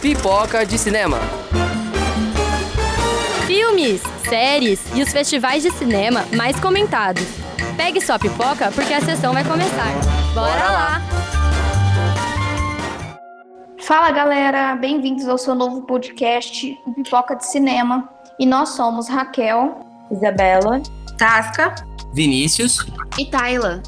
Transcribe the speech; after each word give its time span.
Pipoca 0.00 0.64
de 0.64 0.78
Cinema. 0.78 1.18
Filmes, 3.48 4.00
séries 4.28 4.80
e 4.94 5.02
os 5.02 5.10
festivais 5.10 5.64
de 5.64 5.72
cinema 5.72 6.24
mais 6.36 6.58
comentados. 6.60 7.24
Pegue 7.76 8.00
sua 8.00 8.16
pipoca 8.16 8.70
porque 8.70 8.94
a 8.94 9.00
sessão 9.00 9.32
vai 9.32 9.42
começar. 9.42 9.92
Bora, 10.34 10.52
Bora 10.52 10.70
lá. 10.70 11.02
Fala 13.80 14.12
galera, 14.12 14.76
bem-vindos 14.76 15.26
ao 15.26 15.36
seu 15.36 15.56
novo 15.56 15.82
podcast, 15.82 16.78
o 16.86 16.94
Pipoca 16.94 17.34
de 17.34 17.46
Cinema. 17.46 18.08
E 18.38 18.46
nós 18.46 18.70
somos 18.70 19.08
Raquel 19.08 19.80
Isabela. 20.12 20.80
Tasca. 21.18 21.74
Vinícius. 22.14 22.86
E 23.18 23.26
Tayla? 23.26 23.82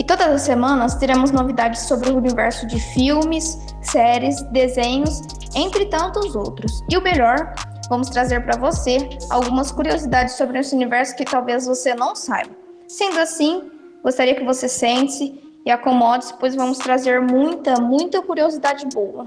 e 0.00 0.04
todas 0.04 0.28
as 0.28 0.40
semanas 0.40 0.94
teremos 0.94 1.30
novidades 1.30 1.82
sobre 1.82 2.08
o 2.08 2.16
universo 2.16 2.66
de 2.66 2.80
filmes, 2.94 3.58
séries, 3.82 4.42
desenhos, 4.50 5.20
entre 5.54 5.86
tantos 5.86 6.34
outros. 6.34 6.82
E 6.88 6.96
o 6.96 7.02
melhor, 7.02 7.54
vamos 7.88 8.08
trazer 8.08 8.44
para 8.44 8.58
você 8.58 8.98
algumas 9.30 9.72
curiosidades 9.72 10.34
sobre 10.34 10.58
esse 10.58 10.74
universo 10.74 11.16
que 11.16 11.24
talvez 11.24 11.66
você 11.66 11.94
não 11.94 12.14
saiba. 12.14 12.50
Sendo 12.88 13.18
assim, 13.18 13.70
gostaria 14.02 14.34
que 14.34 14.44
você 14.44 14.68
sente 14.68 15.40
e 15.64 15.70
acomode-se, 15.70 16.34
pois 16.38 16.54
vamos 16.54 16.78
trazer 16.78 17.20
muita, 17.20 17.74
muita 17.80 18.22
curiosidade 18.22 18.86
boa. 18.92 19.24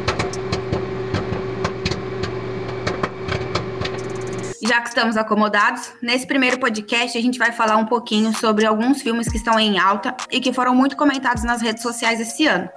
Já 4.65 4.79
que 4.79 4.87
estamos 4.87 5.17
acomodados, 5.17 5.91
nesse 6.01 6.25
primeiro 6.25 6.57
podcast 6.57 7.17
a 7.17 7.21
gente 7.21 7.37
vai 7.37 7.51
falar 7.51 7.75
um 7.75 7.85
pouquinho 7.85 8.33
sobre 8.33 8.65
alguns 8.65 9.01
filmes 9.01 9.27
que 9.27 9.35
estão 9.35 9.59
em 9.59 9.77
alta 9.77 10.15
e 10.31 10.39
que 10.39 10.53
foram 10.53 10.73
muito 10.73 10.95
comentados 10.95 11.43
nas 11.43 11.61
redes 11.61 11.83
sociais 11.83 12.21
esse 12.21 12.47
ano. 12.47 12.69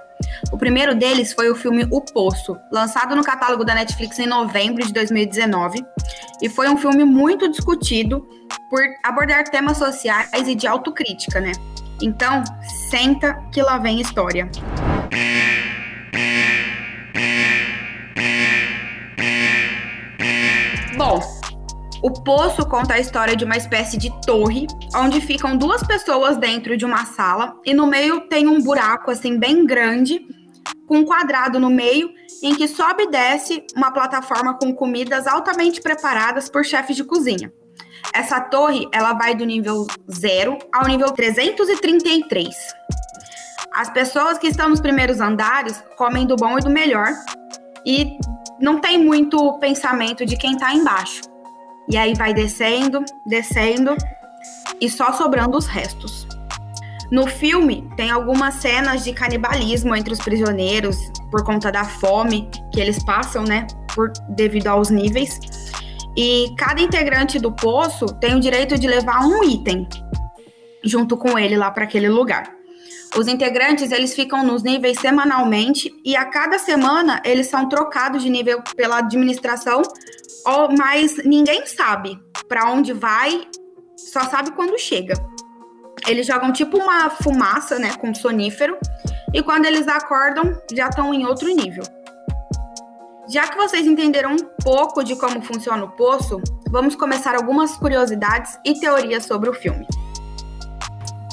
O 0.51 0.57
primeiro 0.57 0.95
deles 0.95 1.33
foi 1.33 1.49
o 1.49 1.55
filme 1.55 1.87
O 1.91 2.01
Poço, 2.01 2.57
lançado 2.71 3.15
no 3.15 3.23
catálogo 3.23 3.63
da 3.63 3.75
Netflix 3.75 4.19
em 4.19 4.27
novembro 4.27 4.85
de 4.85 4.93
2019, 4.93 5.83
e 6.41 6.49
foi 6.49 6.69
um 6.69 6.77
filme 6.77 7.03
muito 7.03 7.49
discutido 7.49 8.27
por 8.69 8.81
abordar 9.03 9.43
temas 9.45 9.77
sociais 9.77 10.47
e 10.47 10.55
de 10.55 10.67
autocrítica, 10.67 11.39
né? 11.39 11.51
Então, 12.01 12.43
senta 12.89 13.33
que 13.51 13.61
lá 13.61 13.77
vem 13.77 13.99
história. 13.99 14.49
O 22.01 22.11
Poço 22.11 22.65
conta 22.65 22.93
a 22.93 22.99
história 22.99 23.35
de 23.35 23.43
uma 23.43 23.57
espécie 23.57 23.97
de 23.97 24.11
torre, 24.21 24.67
onde 24.95 25.19
ficam 25.19 25.57
duas 25.57 25.83
pessoas 25.83 26.37
dentro 26.37 26.77
de 26.77 26.85
uma 26.85 27.05
sala 27.05 27.55
e 27.65 27.73
no 27.73 27.87
meio 27.87 28.21
tem 28.27 28.47
um 28.47 28.61
buraco 28.61 29.09
assim 29.09 29.37
bem 29.37 29.65
grande, 29.65 30.19
com 30.87 30.97
um 30.97 31.05
quadrado 31.05 31.59
no 31.59 31.69
meio, 31.69 32.09
em 32.43 32.55
que 32.55 32.67
sobe 32.67 33.03
e 33.03 33.11
desce 33.11 33.65
uma 33.75 33.91
plataforma 33.91 34.57
com 34.57 34.73
comidas 34.73 35.27
altamente 35.27 35.81
preparadas 35.81 36.49
por 36.49 36.63
chefes 36.63 36.95
de 36.95 37.03
cozinha. 37.03 37.51
Essa 38.13 38.39
torre, 38.39 38.87
ela 38.91 39.13
vai 39.13 39.35
do 39.35 39.45
nível 39.45 39.85
0 40.09 40.57
ao 40.71 40.87
nível 40.87 41.11
333. 41.11 42.55
As 43.73 43.89
pessoas 43.89 44.37
que 44.37 44.47
estão 44.47 44.69
nos 44.69 44.79
primeiros 44.79 45.19
andares 45.19 45.83
comem 45.97 46.25
do 46.25 46.35
bom 46.35 46.57
e 46.57 46.61
do 46.61 46.69
melhor 46.69 47.09
e 47.85 48.17
não 48.59 48.79
tem 48.79 48.97
muito 48.97 49.57
pensamento 49.59 50.25
de 50.25 50.35
quem 50.35 50.53
está 50.53 50.73
embaixo. 50.73 51.21
E 51.89 51.97
aí 51.97 52.13
vai 52.13 52.33
descendo, 52.33 53.03
descendo 53.25 53.95
e 54.79 54.89
só 54.89 55.13
sobrando 55.13 55.57
os 55.57 55.67
restos. 55.67 56.27
No 57.09 57.25
filme, 57.25 57.89
tem 57.95 58.11
algumas 58.11 58.55
cenas 58.55 59.03
de 59.03 59.13
canibalismo 59.13 59.95
entre 59.95 60.11
os 60.11 60.19
prisioneiros 60.19 60.97
por 61.31 61.43
conta 61.43 61.71
da 61.71 61.85
fome 61.85 62.49
que 62.73 62.81
eles 62.81 63.01
passam, 63.03 63.43
né? 63.43 63.65
Por, 63.95 64.11
devido 64.29 64.67
aos 64.67 64.89
níveis. 64.89 65.39
E 66.17 66.53
cada 66.57 66.81
integrante 66.81 67.39
do 67.39 67.51
poço 67.51 68.07
tem 68.19 68.35
o 68.35 68.39
direito 68.39 68.77
de 68.77 68.87
levar 68.87 69.25
um 69.25 69.43
item 69.43 69.87
junto 70.83 71.15
com 71.15 71.39
ele 71.39 71.55
lá 71.55 71.71
para 71.71 71.85
aquele 71.85 72.09
lugar. 72.09 72.51
Os 73.15 73.27
integrantes 73.27 73.91
eles 73.91 74.13
ficam 74.13 74.43
nos 74.43 74.63
níveis 74.63 74.99
semanalmente 74.99 75.91
e 76.03 76.15
a 76.15 76.25
cada 76.25 76.59
semana 76.59 77.21
eles 77.23 77.47
são 77.47 77.69
trocados 77.69 78.21
de 78.21 78.29
nível 78.29 78.61
pela 78.75 78.97
administração, 78.97 79.81
mas 80.77 81.17
ninguém 81.25 81.65
sabe 81.65 82.17
para 82.47 82.71
onde 82.71 82.93
vai, 82.93 83.47
só 83.97 84.21
sabe 84.21 84.51
quando 84.51 84.79
chega. 84.79 85.13
Eles 86.07 86.25
jogam 86.25 86.53
tipo 86.53 86.77
uma 86.77 87.09
fumaça, 87.09 87.77
né, 87.77 87.95
com 87.97 88.15
sonífero, 88.15 88.77
e 89.33 89.41
quando 89.43 89.65
eles 89.65 89.87
acordam 89.87 90.57
já 90.73 90.87
estão 90.87 91.13
em 91.13 91.25
outro 91.25 91.47
nível. 91.49 91.83
Já 93.29 93.45
que 93.47 93.57
vocês 93.57 93.85
entenderam 93.85 94.31
um 94.31 94.63
pouco 94.63 95.03
de 95.03 95.17
como 95.17 95.41
funciona 95.41 95.83
o 95.83 95.91
poço, 95.91 96.41
vamos 96.69 96.95
começar 96.95 97.35
algumas 97.35 97.75
curiosidades 97.75 98.57
e 98.63 98.79
teorias 98.79 99.25
sobre 99.25 99.49
o 99.49 99.53
filme. 99.53 99.85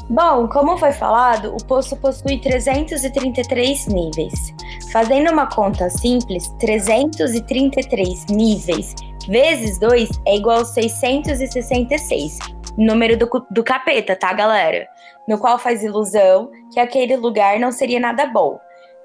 Bom, 0.09 0.47
como 0.49 0.77
foi 0.77 0.93
falado, 0.93 1.55
o 1.57 1.65
poço 1.65 1.97
possui 1.97 2.39
333 2.41 3.87
níveis. 3.87 4.55
Fazendo 4.93 5.33
uma 5.33 5.47
conta 5.47 5.89
simples, 5.89 6.49
333 6.61 8.27
níveis 8.27 8.95
vezes 9.27 9.79
2 9.79 10.11
é 10.27 10.37
igual 10.37 10.61
a 10.61 10.65
666, 10.65 12.39
número 12.77 13.17
do, 13.17 13.29
do 13.51 13.65
capeta, 13.65 14.15
tá, 14.15 14.31
galera? 14.35 14.87
No 15.27 15.39
qual 15.39 15.59
faz 15.59 15.83
ilusão 15.83 16.51
que 16.73 16.79
aquele 16.79 17.17
lugar 17.17 17.59
não 17.59 17.73
seria 17.73 17.99
nada 17.99 18.27
bom. 18.27 18.59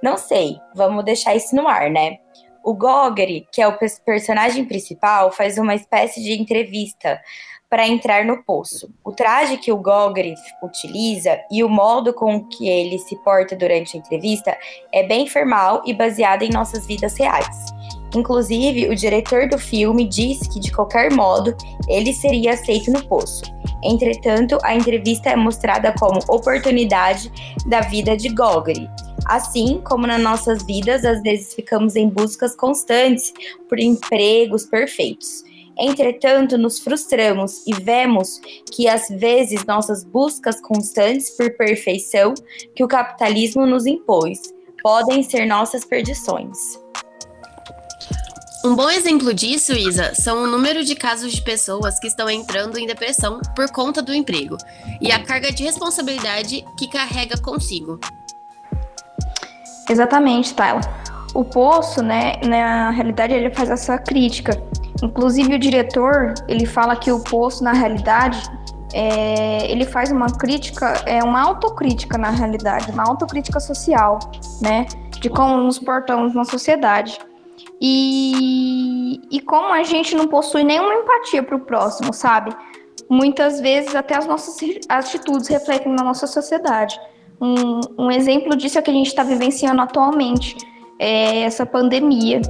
Não 0.04 0.18
sei, 0.18 0.58
vamos 0.76 1.06
deixar 1.06 1.36
isso 1.36 1.56
no 1.56 1.66
ar, 1.68 1.90
né? 1.90 2.18
O 2.62 2.74
Gogri, 2.74 3.48
que 3.54 3.62
é 3.62 3.68
o 3.68 3.78
pers- 3.78 4.00
personagem 4.06 4.66
principal, 4.66 5.32
faz 5.32 5.58
uma 5.58 5.74
espécie 5.74 6.22
de 6.22 6.34
entrevista 6.34 7.20
para 7.70 7.88
entrar 7.88 8.26
no 8.26 8.44
poço. 8.44 8.92
O 9.06 9.12
traje 9.12 9.58
que 9.58 9.72
o 9.72 9.78
Gogri 9.78 10.34
utiliza 10.64 11.40
e 11.52 11.64
o 11.64 11.70
modo 11.70 12.14
com 12.14 12.44
que 12.44 12.68
ele 12.68 12.98
se 12.98 13.16
porta 13.18 13.56
durante 13.56 13.96
a 13.96 14.00
entrevista 14.00 14.58
é 14.92 15.04
bem 15.04 15.28
formal 15.28 15.84
e 15.86 15.94
baseado 15.94 16.42
em 16.42 16.50
nossas 16.50 16.88
vidas 16.88 17.16
reais. 17.18 17.68
Inclusive, 18.16 18.90
o 18.90 18.96
diretor 18.96 19.48
do 19.48 19.60
filme 19.60 20.08
disse 20.08 20.50
que, 20.50 20.60
de 20.60 20.72
qualquer 20.72 21.12
modo, 21.14 21.56
ele 21.88 22.12
seria 22.12 22.54
aceito 22.54 22.92
no 22.92 23.06
poço. 23.06 23.44
Entretanto, 23.84 24.58
a 24.64 24.76
entrevista 24.76 25.30
é 25.30 25.36
mostrada 25.36 25.94
como 26.00 26.20
oportunidade 26.28 27.32
da 27.68 27.82
vida 27.82 28.18
de 28.18 28.30
Gogri. 28.30 28.90
Assim 29.26 29.80
como 29.82 30.08
nas 30.08 30.20
nossas 30.20 30.64
vidas, 30.64 31.06
às 31.06 31.22
vezes 31.22 31.54
ficamos 31.54 31.96
em 31.96 32.10
buscas 32.10 32.56
constantes 32.56 33.32
por 33.68 33.80
empregos 33.80 34.66
perfeitos. 34.66 35.44
Entretanto, 35.80 36.58
nos 36.58 36.80
frustramos 36.80 37.66
e 37.66 37.74
vemos 37.74 38.42
que 38.72 38.88
às 38.90 39.08
vezes 39.08 39.66
nossas 39.66 40.04
buscas 40.04 40.60
constantes 40.60 41.30
por 41.32 41.50
perfeição 41.56 42.34
que 42.76 42.84
o 42.84 42.88
capitalismo 42.88 43.66
nos 43.66 43.86
impôs 43.86 44.42
podem 44.84 45.24
ser 45.24 45.46
nossas 45.46 45.86
perdições. 45.86 46.58
Um 48.66 48.76
bom 48.76 48.90
exemplo 48.90 49.34
disso, 49.34 49.72
Isa, 49.72 50.14
são 50.14 50.44
o 50.44 50.48
número 50.48 50.84
de 50.84 50.94
casos 50.94 51.32
de 51.32 51.42
pessoas 51.42 51.98
que 51.98 52.08
estão 52.08 52.30
entrando 52.30 52.78
em 52.78 52.86
depressão 52.86 53.40
por 53.56 53.72
conta 53.72 54.02
do 54.02 54.14
emprego 54.14 54.58
e 55.00 55.14
a 55.14 55.24
carga 55.24 55.50
de 55.50 55.64
responsabilidade 55.64 56.66
que 56.78 56.90
carrega 56.90 57.38
consigo. 57.38 57.98
Exatamente, 59.90 60.54
Tyler. 60.54 60.84
O 61.34 61.46
Poço, 61.46 62.04
né, 62.04 62.34
na 62.44 62.90
realidade, 62.90 63.34
ele 63.34 63.50
faz 63.50 63.70
essa 63.70 63.98
crítica. 63.98 64.62
Inclusive, 65.02 65.56
o 65.56 65.60
diretor, 65.60 66.34
ele 66.48 66.66
fala 66.66 66.96
que 66.96 67.12
o 67.12 67.20
Poço, 67.20 67.64
na 67.64 67.74
realidade, 67.74 68.42
é, 68.94 69.72
ele 69.72 69.86
faz 69.86 70.12
uma 70.12 70.28
crítica, 70.28 71.02
é 71.06 71.24
uma 71.24 71.42
autocrítica, 71.42 72.18
na 72.18 72.30
realidade, 72.30 72.92
uma 72.92 73.04
autocrítica 73.04 73.60
social, 73.60 74.20
né, 74.62 74.86
de 75.20 75.30
como 75.30 75.58
nos 75.58 75.80
portamos 75.80 76.34
na 76.34 76.44
sociedade. 76.44 77.18
E, 77.82 79.22
e 79.32 79.40
como 79.42 79.72
a 79.72 79.84
gente 79.84 80.16
não 80.16 80.28
possui 80.28 80.64
nenhuma 80.64 80.94
empatia 80.94 81.42
para 81.42 81.56
o 81.56 81.60
próximo, 81.60 82.14
sabe? 82.14 82.54
Muitas 83.10 83.62
vezes 83.62 83.96
até 83.96 84.18
as 84.18 84.26
nossas 84.26 84.58
atitudes 84.90 85.48
refletem 85.48 85.94
na 85.94 86.04
nossa 86.04 86.28
sociedade. 86.28 87.00
Um, 87.40 87.80
um 87.98 88.12
exemplo 88.12 88.56
disso 88.56 88.78
é 88.78 88.82
o 88.82 88.84
que 88.84 88.92
a 88.92 88.94
gente 88.94 89.08
está 89.08 89.24
vivenciando 89.24 89.82
atualmente, 89.82 90.58
é 91.00 91.42
essa 91.42 91.66
pandemia. 91.66 92.42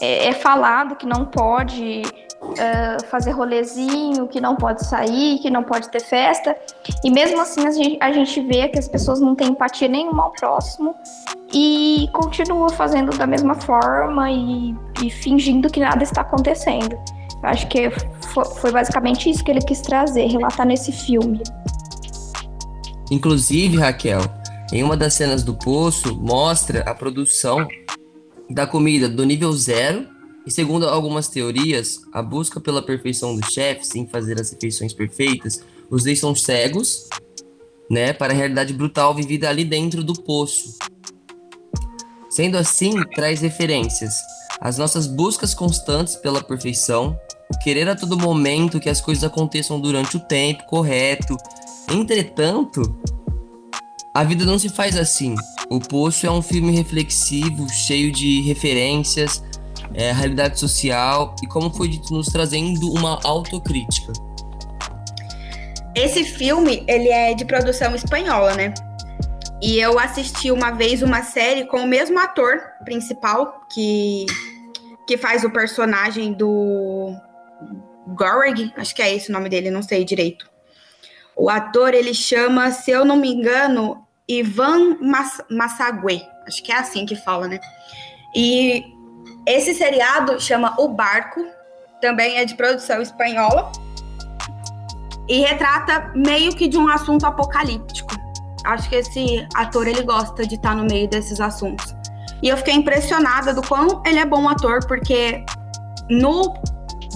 É, 0.00 0.28
é 0.28 0.32
falado 0.32 0.96
que 0.96 1.06
não 1.06 1.26
pode 1.26 2.02
uh, 2.42 3.06
fazer 3.06 3.32
rolezinho, 3.32 4.26
que 4.28 4.40
não 4.40 4.56
pode 4.56 4.84
sair, 4.86 5.38
que 5.38 5.50
não 5.50 5.62
pode 5.62 5.88
ter 5.90 6.00
festa, 6.00 6.56
e 7.04 7.10
mesmo 7.10 7.40
assim 7.40 7.66
a 7.66 7.70
gente, 7.70 7.98
a 8.00 8.12
gente 8.12 8.40
vê 8.40 8.68
que 8.68 8.78
as 8.78 8.88
pessoas 8.88 9.20
não 9.20 9.34
têm 9.34 9.48
empatia 9.48 9.88
nenhuma 9.88 10.24
ao 10.24 10.32
próximo 10.32 10.94
e 11.52 12.08
continua 12.12 12.70
fazendo 12.70 13.16
da 13.16 13.26
mesma 13.26 13.54
forma 13.54 14.30
e, 14.30 14.74
e 15.02 15.10
fingindo 15.10 15.70
que 15.70 15.80
nada 15.80 16.02
está 16.02 16.22
acontecendo. 16.22 16.96
Eu 17.42 17.48
acho 17.48 17.68
que 17.68 17.90
foi 18.60 18.72
basicamente 18.72 19.30
isso 19.30 19.44
que 19.44 19.50
ele 19.50 19.60
quis 19.60 19.80
trazer, 19.80 20.26
relatar 20.26 20.66
nesse 20.66 20.90
filme. 20.90 21.40
Inclusive, 23.10 23.78
Raquel, 23.78 24.20
em 24.72 24.82
uma 24.82 24.96
das 24.96 25.14
cenas 25.14 25.42
do 25.42 25.54
poço, 25.54 26.14
mostra 26.16 26.82
a 26.82 26.94
produção 26.94 27.66
da 28.48 28.66
comida 28.66 29.08
do 29.08 29.24
nível 29.24 29.52
zero. 29.52 30.06
E 30.46 30.50
segundo 30.50 30.88
algumas 30.88 31.28
teorias, 31.28 32.00
a 32.12 32.22
busca 32.22 32.58
pela 32.58 32.80
perfeição 32.80 33.36
do 33.36 33.44
chefe, 33.50 33.86
sem 33.86 34.06
fazer 34.06 34.40
as 34.40 34.50
refeições 34.50 34.94
perfeitas, 34.94 35.62
os 35.90 36.04
deixam 36.04 36.34
cegos, 36.34 37.06
né, 37.90 38.12
para 38.12 38.32
a 38.32 38.36
realidade 38.36 38.72
brutal 38.72 39.14
vivida 39.14 39.48
ali 39.48 39.64
dentro 39.64 40.02
do 40.02 40.14
poço. 40.14 40.76
Sendo 42.30 42.56
assim, 42.56 42.94
traz 43.14 43.40
referências 43.40 44.14
às 44.60 44.78
nossas 44.78 45.06
buscas 45.06 45.54
constantes 45.54 46.16
pela 46.16 46.42
perfeição, 46.42 47.18
o 47.50 47.58
querer 47.58 47.88
a 47.88 47.96
todo 47.96 48.18
momento 48.18 48.80
que 48.80 48.90
as 48.90 49.00
coisas 49.00 49.24
aconteçam 49.24 49.80
durante 49.80 50.16
o 50.16 50.20
tempo 50.20 50.64
correto. 50.64 51.36
Entretanto, 51.90 52.82
a 54.14 54.24
vida 54.24 54.44
não 54.44 54.58
se 54.58 54.68
faz 54.68 54.96
assim. 54.96 55.34
O 55.70 55.78
Poço 55.78 56.26
é 56.26 56.30
um 56.30 56.40
filme 56.40 56.74
reflexivo, 56.74 57.68
cheio 57.68 58.10
de 58.10 58.40
referências, 58.40 59.44
é, 59.92 60.12
realidade 60.12 60.58
social 60.58 61.36
e, 61.42 61.46
como 61.46 61.70
foi 61.70 61.88
dito, 61.88 62.12
nos 62.12 62.28
trazendo 62.28 62.90
uma 62.90 63.20
autocrítica. 63.22 64.12
Esse 65.94 66.24
filme, 66.24 66.84
ele 66.88 67.08
é 67.08 67.34
de 67.34 67.44
produção 67.44 67.94
espanhola, 67.94 68.54
né? 68.54 68.72
E 69.60 69.78
eu 69.78 69.98
assisti 69.98 70.50
uma 70.50 70.70
vez 70.70 71.02
uma 71.02 71.22
série 71.22 71.66
com 71.66 71.78
o 71.78 71.86
mesmo 71.86 72.18
ator 72.18 72.60
principal 72.84 73.66
que, 73.70 74.24
que 75.06 75.18
faz 75.18 75.44
o 75.44 75.50
personagem 75.50 76.32
do 76.32 77.12
Goreg, 78.06 78.72
acho 78.76 78.94
que 78.94 79.02
é 79.02 79.14
esse 79.14 79.28
o 79.28 79.32
nome 79.32 79.50
dele, 79.50 79.70
não 79.70 79.82
sei 79.82 80.02
direito. 80.02 80.48
O 81.36 81.50
ator, 81.50 81.92
ele 81.92 82.14
chama, 82.14 82.70
se 82.70 82.90
eu 82.90 83.04
não 83.04 83.16
me 83.16 83.28
engano, 83.28 84.07
Ivan 84.28 84.98
Massagué. 85.50 86.28
Acho 86.46 86.62
que 86.62 86.70
é 86.70 86.76
assim 86.76 87.06
que 87.06 87.16
fala, 87.16 87.48
né? 87.48 87.58
E 88.34 88.84
esse 89.46 89.74
seriado 89.74 90.38
chama 90.40 90.74
O 90.78 90.88
Barco, 90.88 91.44
também 92.00 92.36
é 92.36 92.44
de 92.44 92.54
produção 92.54 93.00
espanhola. 93.00 93.72
E 95.26 95.40
retrata 95.40 96.12
meio 96.14 96.54
que 96.54 96.68
de 96.68 96.78
um 96.78 96.88
assunto 96.88 97.24
apocalíptico. 97.24 98.10
Acho 98.64 98.88
que 98.88 98.96
esse 98.96 99.46
ator 99.54 99.86
ele 99.86 100.02
gosta 100.02 100.46
de 100.46 100.54
estar 100.54 100.74
no 100.74 100.84
meio 100.84 101.08
desses 101.08 101.40
assuntos. 101.40 101.94
E 102.42 102.48
eu 102.48 102.56
fiquei 102.56 102.74
impressionada 102.74 103.52
do 103.52 103.62
quão 103.62 104.02
ele 104.06 104.18
é 104.18 104.26
bom 104.26 104.48
ator, 104.48 104.86
porque 104.86 105.44
no 106.08 106.54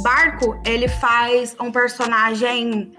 Barco 0.03 0.61
ele 0.67 0.88
faz 0.88 1.55
um 1.61 1.70
personagem 1.70 2.93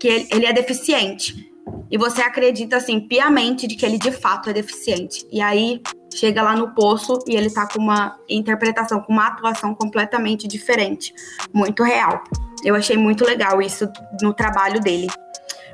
que 0.00 0.08
ele, 0.08 0.28
ele 0.32 0.46
é 0.46 0.52
deficiente 0.52 1.48
e 1.90 1.96
você 1.96 2.20
acredita 2.20 2.76
assim 2.76 3.00
piamente 3.00 3.66
de 3.66 3.74
que 3.74 3.84
ele 3.84 3.98
de 3.98 4.12
fato 4.12 4.50
é 4.50 4.52
deficiente. 4.52 5.26
E 5.30 5.40
aí 5.40 5.80
chega 6.14 6.42
lá 6.42 6.54
no 6.54 6.74
poço 6.74 7.18
e 7.26 7.36
ele 7.36 7.50
tá 7.50 7.66
com 7.66 7.78
uma 7.78 8.16
interpretação, 8.28 9.00
com 9.00 9.12
uma 9.12 9.28
atuação 9.28 9.74
completamente 9.74 10.46
diferente, 10.46 11.14
muito 11.52 11.82
real. 11.82 12.22
Eu 12.64 12.74
achei 12.74 12.96
muito 12.96 13.24
legal 13.24 13.62
isso 13.62 13.88
no 14.20 14.34
trabalho 14.34 14.80
dele. 14.80 15.08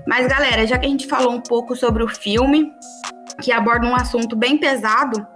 Mas 0.06 0.26
galera, 0.26 0.66
já 0.66 0.78
que 0.78 0.86
a 0.86 0.88
gente 0.88 1.06
falou 1.06 1.32
um 1.32 1.40
pouco 1.40 1.74
sobre 1.74 2.02
o 2.02 2.08
filme, 2.08 2.70
que 3.40 3.50
aborda 3.50 3.86
um 3.86 3.94
assunto 3.94 4.36
bem 4.36 4.58
pesado, 4.58 5.26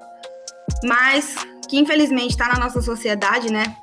mas 0.85 1.35
que 1.69 1.79
infelizmente 1.79 2.31
está 2.31 2.49
na 2.49 2.59
nossa 2.59 2.81
sociedade, 2.83 3.51
né? 3.51 3.75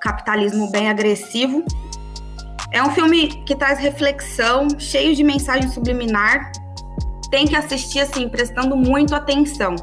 Capitalismo 0.00 0.70
bem 0.70 0.88
agressivo 0.88 1.64
é 2.76 2.82
um 2.82 2.90
filme 2.90 3.28
que 3.28 3.54
traz 3.56 3.78
reflexão, 3.78 4.68
cheio 4.78 5.14
de 5.16 5.24
mensagem 5.24 5.66
subliminar. 5.70 6.52
Tem 7.30 7.46
que 7.46 7.56
assistir 7.56 8.00
assim, 8.00 8.28
prestando 8.28 8.76
muito 8.76 9.14
atenção. 9.14 9.74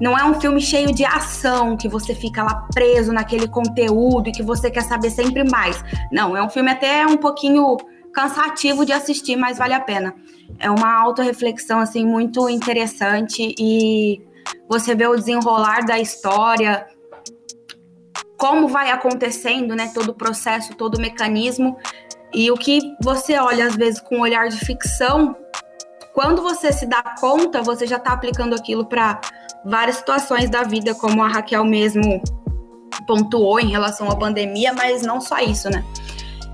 Não 0.00 0.16
é 0.16 0.24
um 0.24 0.40
filme 0.40 0.58
cheio 0.58 0.94
de 0.94 1.04
ação, 1.04 1.76
que 1.76 1.88
você 1.88 2.14
fica 2.14 2.42
lá 2.42 2.66
preso 2.72 3.12
naquele 3.12 3.46
conteúdo 3.48 4.30
e 4.30 4.32
que 4.32 4.42
você 4.42 4.70
quer 4.70 4.82
saber 4.82 5.10
sempre 5.10 5.44
mais. 5.44 5.84
Não, 6.10 6.34
é 6.34 6.42
um 6.42 6.48
filme 6.48 6.70
até 6.70 7.06
um 7.06 7.18
pouquinho 7.18 7.76
cansativo 8.14 8.86
de 8.86 8.92
assistir, 8.92 9.36
mas 9.36 9.58
vale 9.58 9.74
a 9.74 9.80
pena. 9.80 10.14
É 10.58 10.70
uma 10.70 10.90
autorreflexão 11.02 11.80
assim 11.80 12.06
muito 12.06 12.48
interessante 12.48 13.54
e 13.58 14.22
você 14.66 14.94
vê 14.94 15.06
o 15.06 15.16
desenrolar 15.16 15.84
da 15.84 15.98
história, 15.98 16.86
como 18.38 18.68
vai 18.68 18.90
acontecendo, 18.90 19.74
né, 19.74 19.90
todo 19.92 20.10
o 20.10 20.14
processo, 20.14 20.74
todo 20.74 20.94
o 20.94 21.00
mecanismo 21.00 21.76
e 22.32 22.50
o 22.50 22.54
que 22.54 22.96
você 23.02 23.38
olha, 23.38 23.66
às 23.66 23.76
vezes, 23.76 24.00
com 24.00 24.16
um 24.16 24.20
olhar 24.20 24.48
de 24.48 24.58
ficção, 24.58 25.36
quando 26.14 26.42
você 26.42 26.72
se 26.72 26.86
dá 26.86 27.02
conta, 27.20 27.62
você 27.62 27.86
já 27.86 27.96
está 27.96 28.12
aplicando 28.12 28.54
aquilo 28.54 28.84
para 28.84 29.20
várias 29.64 29.96
situações 29.96 30.50
da 30.50 30.62
vida, 30.62 30.94
como 30.94 31.22
a 31.22 31.28
Raquel 31.28 31.64
mesmo 31.64 32.22
pontuou 33.06 33.60
em 33.60 33.70
relação 33.70 34.10
à 34.10 34.16
pandemia, 34.16 34.72
mas 34.72 35.02
não 35.02 35.20
só 35.20 35.38
isso, 35.38 35.70
né? 35.70 35.84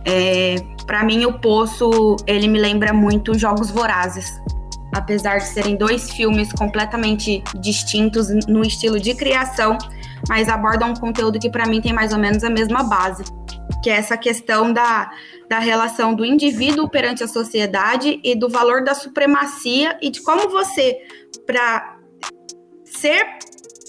É, 0.05 0.57
para 0.87 1.03
mim, 1.03 1.25
o 1.25 1.39
Poço, 1.41 2.17
ele 2.27 2.47
me 2.47 2.59
lembra 2.59 2.93
muito 2.93 3.37
Jogos 3.39 3.71
Vorazes. 3.71 4.41
Apesar 4.95 5.39
de 5.39 5.47
serem 5.47 5.77
dois 5.77 6.11
filmes 6.11 6.53
completamente 6.53 7.43
distintos 7.57 8.29
no 8.47 8.63
estilo 8.63 9.01
de 9.01 9.13
criação, 9.15 9.77
mas 10.29 10.49
abordam 10.49 10.91
um 10.91 10.95
conteúdo 10.95 11.39
que 11.39 11.51
para 11.51 11.67
mim 11.67 11.81
tem 11.81 11.93
mais 11.93 12.13
ou 12.13 12.19
menos 12.19 12.45
a 12.45 12.51
mesma 12.51 12.85
base, 12.85 13.25
que 13.83 13.91
é 13.91 13.95
essa 13.95 14.17
questão 14.17 14.73
da 14.73 15.11
da 15.49 15.59
relação 15.59 16.15
do 16.15 16.25
indivíduo 16.25 16.89
perante 16.89 17.23
a 17.23 17.29
sociedade 17.29 18.21
e 18.23 18.35
do 18.35 18.49
valor 18.49 18.83
da 18.83 18.95
supremacia 18.95 19.99
e 20.01 20.11
de 20.11 20.23
como 20.23 20.49
você, 20.49 20.99
para 21.47 21.99
ser 22.85 23.39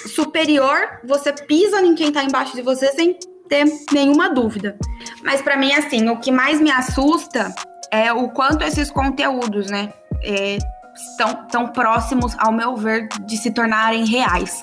superior, 0.08 1.00
você 1.04 1.32
pisa 1.32 1.82
em 1.82 1.96
quem 1.96 2.10
está 2.10 2.24
embaixo 2.24 2.56
de 2.56 2.62
você 2.62 2.88
sem 2.90 3.18
ter 3.48 3.66
nenhuma 3.92 4.30
dúvida. 4.30 4.78
Mas 5.24 5.42
para 5.42 5.58
mim, 5.58 5.74
assim, 5.74 6.10
o 6.10 6.20
que 6.20 6.32
mais 6.32 6.60
me 6.60 6.72
assusta 6.72 7.54
é 7.92 8.12
o 8.12 8.30
quanto 8.30 8.64
esses 8.64 8.92
conteúdos, 8.92 9.70
né, 9.70 9.94
é, 10.24 10.58
estão 10.96 11.48
tão 11.48 11.68
próximos, 11.68 12.36
ao 12.40 12.52
meu 12.52 12.76
ver, 12.76 13.08
de 13.26 13.38
se 13.38 13.52
tornarem 13.52 14.06
reais. 14.06 14.62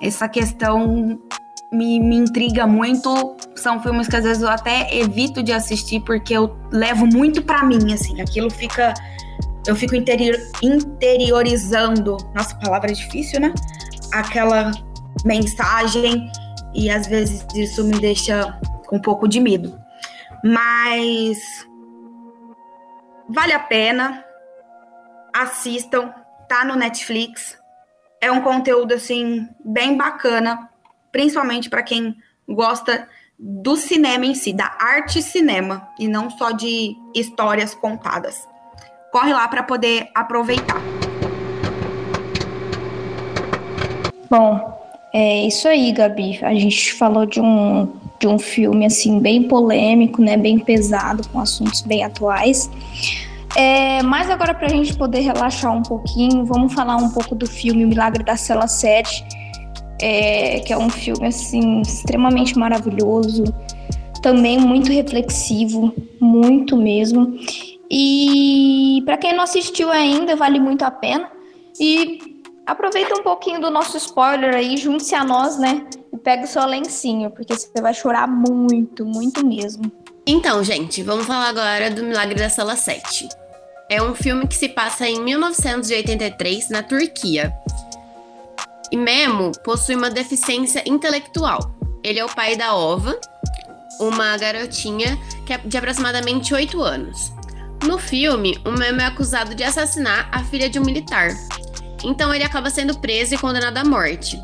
Essa 0.00 0.28
questão 0.28 1.18
me, 1.72 2.00
me 2.00 2.16
intriga 2.16 2.66
muito. 2.66 3.36
São 3.54 3.80
filmes 3.82 4.08
que 4.08 4.16
às 4.16 4.24
vezes 4.24 4.42
eu 4.42 4.48
até 4.48 4.94
evito 4.94 5.42
de 5.42 5.52
assistir 5.52 6.00
porque 6.00 6.34
eu 6.34 6.56
levo 6.70 7.06
muito 7.06 7.42
para 7.42 7.64
mim, 7.64 7.92
assim. 7.92 8.20
Aquilo 8.20 8.50
fica. 8.50 8.94
Eu 9.66 9.74
fico 9.74 9.94
interior, 9.94 10.36
interiorizando. 10.62 12.16
Nossa, 12.34 12.56
palavra 12.56 12.90
é 12.90 12.94
difícil, 12.94 13.40
né? 13.40 13.52
Aquela 14.12 14.70
mensagem 15.24 16.30
e 16.74 16.88
às 16.88 17.06
vezes 17.06 17.44
isso 17.54 17.82
me 17.84 17.98
deixa 17.98 18.58
com 18.86 18.96
um 18.96 19.00
pouco 19.00 19.26
de 19.26 19.40
medo. 19.40 19.78
Mas 20.44 21.66
vale 23.28 23.52
a 23.52 23.58
pena. 23.58 24.24
Assistam, 25.34 26.14
tá 26.48 26.64
no 26.64 26.76
Netflix. 26.76 27.58
É 28.20 28.30
um 28.30 28.40
conteúdo 28.40 28.94
assim 28.94 29.48
bem 29.64 29.96
bacana 29.96 30.70
principalmente 31.16 31.70
para 31.70 31.82
quem 31.82 32.14
gosta 32.46 33.08
do 33.38 33.74
cinema 33.74 34.26
em 34.26 34.34
si, 34.34 34.52
da 34.52 34.70
arte 34.78 35.22
cinema, 35.22 35.88
e 35.98 36.06
não 36.06 36.28
só 36.28 36.50
de 36.50 36.94
histórias 37.14 37.74
contadas. 37.74 38.46
Corre 39.10 39.32
lá 39.32 39.48
para 39.48 39.62
poder 39.62 40.10
aproveitar. 40.14 40.78
Bom, 44.28 44.78
é 45.10 45.46
isso 45.46 45.66
aí, 45.66 45.90
Gabi. 45.90 46.38
A 46.42 46.52
gente 46.52 46.92
falou 46.92 47.24
de 47.24 47.40
um, 47.40 47.90
de 48.20 48.28
um 48.28 48.38
filme 48.38 48.84
assim 48.84 49.18
bem 49.18 49.44
polêmico, 49.44 50.20
né, 50.20 50.36
bem 50.36 50.58
pesado, 50.58 51.26
com 51.30 51.40
assuntos 51.40 51.80
bem 51.80 52.04
atuais. 52.04 52.70
É, 53.56 54.02
mas 54.02 54.28
agora 54.28 54.52
para 54.52 54.66
a 54.66 54.70
gente 54.70 54.94
poder 54.94 55.20
relaxar 55.20 55.72
um 55.72 55.82
pouquinho, 55.82 56.44
vamos 56.44 56.74
falar 56.74 56.96
um 56.96 57.08
pouco 57.08 57.34
do 57.34 57.46
filme 57.46 57.86
Milagre 57.86 58.22
da 58.22 58.36
Cela 58.36 58.68
7, 58.68 59.24
é, 60.00 60.60
que 60.60 60.72
é 60.72 60.78
um 60.78 60.90
filme 60.90 61.26
assim 61.26 61.80
extremamente 61.80 62.58
maravilhoso, 62.58 63.44
também 64.22 64.58
muito 64.58 64.90
reflexivo, 64.92 65.94
muito 66.20 66.76
mesmo. 66.76 67.38
E 67.90 69.02
para 69.04 69.16
quem 69.16 69.34
não 69.34 69.44
assistiu 69.44 69.90
ainda, 69.90 70.34
vale 70.34 70.58
muito 70.58 70.82
a 70.84 70.90
pena. 70.90 71.30
E 71.78 72.18
aproveita 72.66 73.14
um 73.18 73.22
pouquinho 73.22 73.60
do 73.60 73.70
nosso 73.70 73.96
spoiler 73.96 74.54
aí, 74.54 74.76
junte-se 74.76 75.14
a 75.14 75.24
nós, 75.24 75.58
né? 75.58 75.86
E 76.12 76.16
pega 76.16 76.44
o 76.44 76.48
seu 76.48 76.64
lencinho, 76.66 77.30
porque 77.30 77.54
você 77.54 77.80
vai 77.80 77.94
chorar 77.94 78.26
muito, 78.26 79.04
muito 79.04 79.46
mesmo. 79.46 79.90
Então, 80.26 80.64
gente, 80.64 81.02
vamos 81.02 81.26
falar 81.26 81.48
agora 81.48 81.90
do 81.90 82.02
Milagre 82.02 82.34
da 82.34 82.48
Sala 82.48 82.74
7. 82.74 83.28
É 83.88 84.02
um 84.02 84.14
filme 84.14 84.48
que 84.48 84.56
se 84.56 84.68
passa 84.68 85.08
em 85.08 85.20
1983, 85.22 86.70
na 86.70 86.82
Turquia. 86.82 87.54
E 88.90 88.96
Memo 88.96 89.52
possui 89.64 89.96
uma 89.96 90.10
deficiência 90.10 90.82
intelectual. 90.86 91.74
Ele 92.02 92.20
é 92.20 92.24
o 92.24 92.34
pai 92.34 92.56
da 92.56 92.74
Ova, 92.74 93.18
uma 93.98 94.36
garotinha 94.36 95.18
é 95.48 95.58
de 95.58 95.76
aproximadamente 95.76 96.54
8 96.54 96.80
anos. 96.82 97.32
No 97.84 97.98
filme, 97.98 98.58
o 98.64 98.70
Memo 98.70 99.00
é 99.00 99.06
acusado 99.06 99.54
de 99.54 99.64
assassinar 99.64 100.28
a 100.32 100.42
filha 100.44 100.68
de 100.68 100.78
um 100.78 100.84
militar. 100.84 101.30
Então 102.04 102.34
ele 102.34 102.44
acaba 102.44 102.70
sendo 102.70 102.98
preso 102.98 103.34
e 103.34 103.38
condenado 103.38 103.78
à 103.78 103.84
morte. 103.84 104.40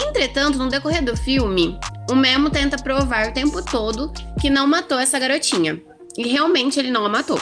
Entretanto, 0.00 0.58
no 0.58 0.68
decorrer 0.68 1.04
do 1.04 1.16
filme, 1.16 1.78
o 2.10 2.14
Memo 2.14 2.50
tenta 2.50 2.76
provar 2.76 3.28
o 3.28 3.32
tempo 3.32 3.62
todo 3.62 4.12
que 4.40 4.50
não 4.50 4.66
matou 4.66 4.98
essa 4.98 5.18
garotinha. 5.18 5.80
E 6.16 6.28
realmente 6.28 6.78
ele 6.78 6.90
não 6.90 7.04
a 7.04 7.08
matou. 7.08 7.40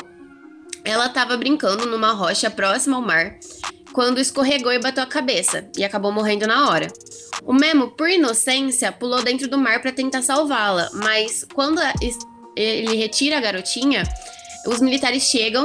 Ela 0.85 1.07
estava 1.07 1.37
brincando 1.37 1.87
numa 1.87 2.13
rocha 2.13 2.51
próxima 2.51 2.97
ao 2.97 3.03
mar 3.03 3.39
quando 3.93 4.21
escorregou 4.21 4.73
e 4.73 4.79
bateu 4.79 5.03
a 5.03 5.07
cabeça 5.07 5.69
e 5.77 5.85
acabou 5.85 6.11
morrendo 6.13 6.47
na 6.47 6.69
hora. 6.69 6.89
O 7.45 7.53
Memo, 7.53 7.91
por 7.91 8.09
inocência, 8.09 8.93
pulou 8.93 9.23
dentro 9.23 9.49
do 9.49 9.59
mar 9.59 9.81
para 9.81 9.93
tentar 9.93 10.23
salvá-la, 10.23 10.91
mas 10.95 11.45
quando 11.55 11.81
ele 12.57 12.97
retira 12.97 13.39
a 13.39 13.41
garotinha, 13.41 14.03
os 14.67 14.81
militares 14.81 15.25
chegam, 15.25 15.65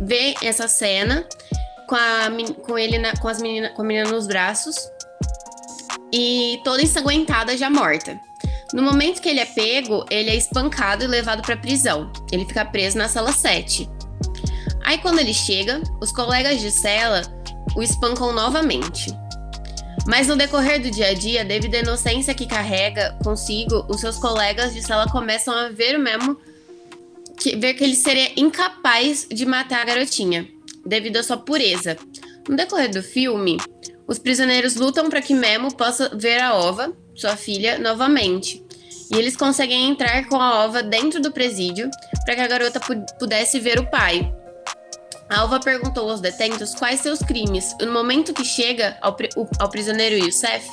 vê 0.00 0.34
essa 0.42 0.68
cena 0.68 1.26
com, 1.86 1.94
a, 1.94 2.30
com 2.62 2.78
ele 2.78 2.98
na, 2.98 3.16
com 3.16 3.28
as 3.28 3.40
menina, 3.40 3.70
com 3.70 3.82
a 3.82 3.84
menina 3.84 4.10
nos 4.10 4.26
braços 4.26 4.76
e 6.12 6.60
toda 6.64 6.82
ensanguentada 6.82 7.56
já 7.56 7.70
morta. 7.70 8.20
No 8.72 8.82
momento 8.82 9.20
que 9.20 9.28
ele 9.28 9.40
é 9.40 9.44
pego, 9.44 10.04
ele 10.10 10.30
é 10.30 10.34
espancado 10.34 11.04
e 11.04 11.06
levado 11.06 11.42
para 11.42 11.56
prisão. 11.56 12.10
Ele 12.32 12.46
fica 12.46 12.64
preso 12.64 12.96
na 12.96 13.08
sala 13.08 13.32
7. 13.32 13.88
Aí 14.84 14.98
quando 14.98 15.18
ele 15.18 15.34
chega, 15.34 15.82
os 16.00 16.10
colegas 16.10 16.60
de 16.60 16.70
cela 16.70 17.22
o 17.76 17.82
espancam 17.82 18.32
novamente. 18.32 19.12
Mas 20.06 20.26
no 20.26 20.36
decorrer 20.36 20.80
do 20.82 20.90
dia 20.90 21.08
a 21.08 21.14
dia, 21.14 21.44
devido 21.44 21.74
à 21.74 21.78
inocência 21.78 22.34
que 22.34 22.46
carrega 22.46 23.16
consigo, 23.22 23.86
os 23.88 24.00
seus 24.00 24.16
colegas 24.16 24.72
de 24.72 24.82
sala 24.82 25.10
começam 25.10 25.54
a 25.54 25.68
ver 25.68 25.96
o 25.96 26.00
mesmo 26.00 26.36
que, 27.38 27.56
ver 27.56 27.74
que 27.74 27.84
ele 27.84 27.94
seria 27.94 28.32
incapaz 28.36 29.26
de 29.28 29.44
matar 29.46 29.82
a 29.82 29.84
garotinha, 29.84 30.48
devido 30.84 31.18
à 31.18 31.22
sua 31.22 31.36
pureza. 31.36 31.96
No 32.48 32.56
decorrer 32.56 32.90
do 32.90 33.02
filme, 33.02 33.58
os 34.06 34.18
prisioneiros 34.18 34.74
lutam 34.74 35.08
para 35.08 35.22
que 35.22 35.34
Memo 35.34 35.74
possa 35.74 36.10
ver 36.14 36.40
a 36.40 36.54
Ova, 36.54 36.92
sua 37.14 37.36
filha, 37.36 37.78
novamente. 37.78 38.62
E 39.12 39.16
eles 39.16 39.36
conseguem 39.36 39.90
entrar 39.90 40.26
com 40.26 40.36
a 40.36 40.64
Ova 40.64 40.82
dentro 40.82 41.20
do 41.20 41.30
presídio 41.30 41.90
para 42.24 42.34
que 42.34 42.40
a 42.40 42.48
garota 42.48 42.80
pudesse 43.18 43.60
ver 43.60 43.78
o 43.78 43.90
pai. 43.90 44.32
Alva 45.32 45.58
perguntou 45.58 46.10
aos 46.10 46.20
detentos 46.20 46.74
quais 46.74 47.00
seus 47.00 47.20
crimes. 47.20 47.74
No 47.80 47.90
momento 47.90 48.34
que 48.34 48.44
chega 48.44 48.98
ao, 49.00 49.16
ao 49.58 49.68
prisioneiro 49.70 50.22
Youssef, 50.22 50.68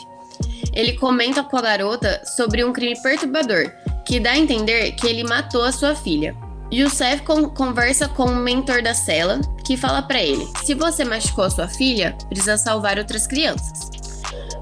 ele 0.73 0.97
comenta 0.97 1.41
com 1.43 1.55
a 1.55 1.61
garota 1.61 2.21
sobre 2.25 2.63
um 2.63 2.73
crime 2.73 3.01
perturbador, 3.01 3.71
que 4.05 4.19
dá 4.19 4.31
a 4.31 4.37
entender 4.37 4.91
que 4.91 5.07
ele 5.07 5.23
matou 5.23 5.63
a 5.63 5.71
sua 5.71 5.95
filha. 5.95 6.35
Youssef 6.71 7.23
con 7.23 7.49
conversa 7.49 8.09
com 8.09 8.25
o 8.25 8.35
mentor 8.35 8.83
da 8.83 8.93
cela, 8.93 9.39
que 9.65 9.77
fala 9.77 10.01
para 10.01 10.21
ele: 10.21 10.45
se 10.63 10.73
você 10.73 11.05
machucou 11.05 11.45
a 11.45 11.49
sua 11.49 11.67
filha, 11.69 12.15
precisa 12.27 12.57
salvar 12.57 12.97
outras 12.99 13.25
crianças. 13.25 13.89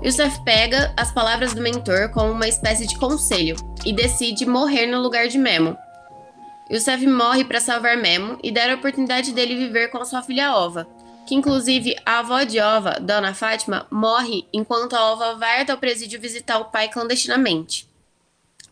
Youssef 0.03 0.39
pega 0.45 0.93
as 0.95 1.11
palavras 1.11 1.53
do 1.53 1.61
mentor 1.61 2.09
como 2.11 2.31
uma 2.31 2.47
espécie 2.47 2.85
de 2.85 2.97
conselho 2.97 3.55
e 3.83 3.91
decide 3.91 4.45
morrer 4.45 4.85
no 4.85 5.01
lugar 5.01 5.27
de 5.27 5.39
Memo. 5.39 5.75
Youssef 6.69 7.05
morre 7.07 7.45
para 7.45 7.61
salvar 7.61 7.97
Memo 7.97 8.37
e 8.43 8.51
dar 8.51 8.69
a 8.69 8.75
oportunidade 8.75 9.31
dele 9.31 9.55
viver 9.55 9.89
com 9.89 10.03
sua 10.03 10.21
filha 10.21 10.53
Ova, 10.53 10.87
que 11.25 11.35
inclusive 11.35 11.95
a 12.05 12.19
avó 12.19 12.43
de 12.43 12.59
Ova, 12.59 12.99
Dona 12.99 13.33
Fátima, 13.33 13.87
morre 13.89 14.45
enquanto 14.51 14.95
a 14.95 15.11
Ova 15.11 15.35
vai 15.35 15.61
até 15.61 15.73
o 15.73 15.77
presídio 15.77 16.19
visitar 16.19 16.59
o 16.59 16.65
pai 16.65 16.89
clandestinamente. 16.89 17.87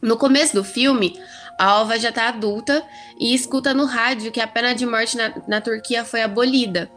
No 0.01 0.17
começo 0.17 0.53
do 0.53 0.63
filme, 0.63 1.19
a 1.57 1.65
Alva 1.65 1.97
já 1.97 2.09
está 2.09 2.27
adulta 2.27 2.83
e 3.19 3.33
escuta 3.33 3.73
no 3.73 3.85
rádio 3.85 4.31
que 4.31 4.41
a 4.41 4.47
pena 4.47 4.75
de 4.75 4.85
morte 4.85 5.15
na, 5.15 5.33
na 5.47 5.61
Turquia 5.61 6.03
foi 6.03 6.21
abolida 6.21 6.91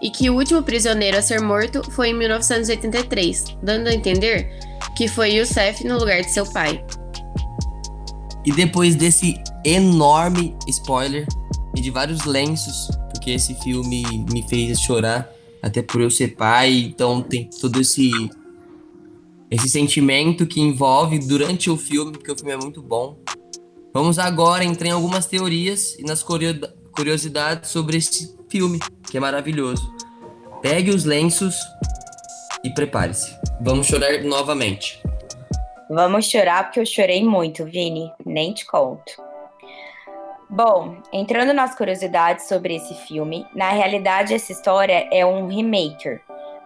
e 0.00 0.10
que 0.10 0.28
o 0.28 0.34
último 0.34 0.62
prisioneiro 0.62 1.16
a 1.16 1.22
ser 1.22 1.40
morto 1.40 1.88
foi 1.92 2.08
em 2.08 2.14
1983, 2.14 3.56
dando 3.62 3.86
a 3.86 3.94
entender 3.94 4.52
que 4.96 5.06
foi 5.06 5.34
Youssef 5.34 5.86
no 5.86 5.98
lugar 5.98 6.20
de 6.22 6.30
seu 6.30 6.44
pai. 6.44 6.84
E 8.44 8.52
depois 8.52 8.96
desse 8.96 9.40
enorme 9.64 10.54
spoiler 10.68 11.26
e 11.76 11.80
de 11.80 11.90
vários 11.90 12.24
lenços, 12.24 12.88
porque 13.10 13.30
esse 13.30 13.54
filme 13.54 14.02
me 14.32 14.42
fez 14.48 14.80
chorar, 14.80 15.30
até 15.62 15.80
por 15.80 16.00
eu 16.00 16.10
ser 16.10 16.34
pai, 16.34 16.72
então 16.72 17.22
tem 17.22 17.48
todo 17.60 17.80
esse 17.80 18.10
esse 19.50 19.68
sentimento 19.68 20.46
que 20.46 20.62
envolve 20.62 21.18
durante 21.18 21.68
o 21.68 21.76
filme, 21.76 22.12
porque 22.12 22.32
o 22.32 22.36
filme 22.36 22.52
é 22.52 22.56
muito 22.56 22.80
bom. 22.80 23.18
Vamos 23.92 24.18
agora 24.18 24.64
entrar 24.64 24.88
em 24.88 24.92
algumas 24.92 25.26
teorias 25.26 25.94
e 25.98 26.02
nas 26.04 26.24
curiosidades 26.90 27.68
sobre 27.68 27.98
esse 27.98 28.34
filme, 28.48 28.80
que 29.10 29.18
é 29.18 29.20
maravilhoso. 29.20 29.86
Pegue 30.62 30.90
os 30.90 31.04
lenços 31.04 31.54
e 32.64 32.70
prepare-se. 32.70 33.30
Vamos 33.60 33.86
chorar 33.86 34.22
novamente. 34.24 35.01
Vamos 35.94 36.24
chorar 36.24 36.64
porque 36.64 36.80
eu 36.80 36.86
chorei 36.86 37.22
muito, 37.22 37.66
Vini. 37.66 38.10
Nem 38.24 38.54
te 38.54 38.64
conto. 38.64 39.12
Bom, 40.48 40.96
entrando 41.12 41.52
nas 41.52 41.74
curiosidades 41.74 42.48
sobre 42.48 42.76
esse 42.76 42.94
filme, 43.06 43.46
na 43.54 43.68
realidade 43.68 44.32
essa 44.32 44.52
história 44.52 45.06
é 45.12 45.24
um 45.26 45.48
remake 45.48 46.18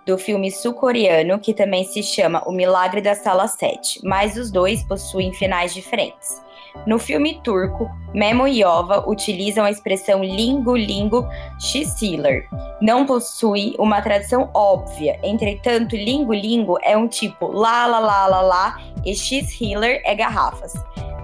do 0.06 0.16
filme 0.16 0.49
sul-coreano 0.52 1.40
que 1.40 1.52
também 1.52 1.83
se 1.83 2.04
chama 2.04 2.45
O 2.47 2.52
Milagre 2.52 3.00
da 3.00 3.16
Sala 3.16 3.49
7, 3.49 4.00
mas 4.04 4.37
os 4.37 4.52
dois 4.52 4.85
possuem 4.85 5.33
finais 5.33 5.75
diferentes. 5.75 6.40
No 6.87 6.99
filme 6.99 7.40
turco, 7.42 7.90
Memo 8.12 8.47
e 8.47 8.64
Ova 8.64 9.09
utilizam 9.09 9.64
a 9.64 9.71
expressão 9.71 10.23
lingo-lingo 10.23 11.28
x-sealer. 11.61 12.49
Não 12.80 13.06
possui 13.06 13.75
uma 13.78 14.00
tradução 14.00 14.50
óbvia, 14.54 15.18
entretanto, 15.23 15.97
lingo-lingo 15.97 16.78
é 16.83 16.97
um 16.97 17.09
tipo 17.09 17.49
lá, 17.49 17.87
lá, 17.87 17.99
lá, 17.99 18.26
lá, 18.26 18.40
lá 18.40 18.80
e 19.04 19.14
x-healer 19.14 20.00
é 20.04 20.14
garrafas, 20.14 20.75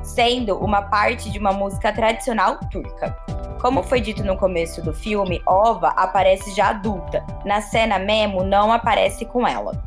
sendo 0.02 0.56
uma 0.58 0.82
parte 0.82 1.30
de 1.30 1.38
uma 1.38 1.52
música 1.52 1.92
tradicional 1.92 2.58
turca. 2.70 3.16
Como 3.60 3.84
foi 3.84 4.00
dito 4.00 4.24
no 4.24 4.36
começo 4.36 4.82
do 4.82 4.92
filme, 4.92 5.40
Ova 5.46 5.90
aparece 5.90 6.52
já 6.54 6.70
adulta. 6.70 7.24
Na 7.44 7.60
cena, 7.60 7.96
Memo 7.96 8.42
não 8.42 8.72
aparece 8.72 9.24
com 9.24 9.46
ela. 9.46 9.80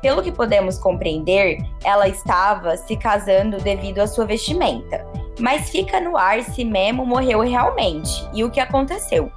Pelo 0.00 0.22
que 0.22 0.30
podemos 0.30 0.78
compreender, 0.78 1.58
ela 1.82 2.06
estava 2.08 2.76
se 2.76 2.96
casando 2.96 3.58
devido 3.58 3.98
à 3.98 4.06
sua 4.06 4.24
vestimenta. 4.24 5.04
Mas 5.38 5.70
fica 5.70 6.00
no 6.00 6.16
ar 6.16 6.42
se 6.42 6.64
Memo 6.64 7.04
morreu 7.04 7.40
realmente 7.40 8.10
e 8.32 8.42
o 8.42 8.50
que 8.50 8.60
aconteceu. 8.60 9.30